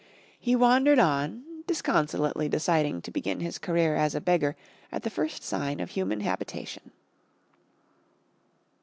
[0.39, 4.55] He wandered on disconsolately deciding to begin his career as a beggar
[4.91, 6.89] at the first sign of human habitation.